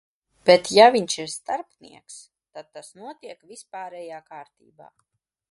[0.49, 2.15] Bet, ja viņš ir starpnieks,
[2.57, 4.91] tad tas notiek vispārējā kārtībā.